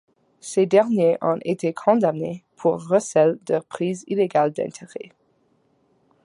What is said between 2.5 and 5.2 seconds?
pour recel de prise illégale d'intérêts.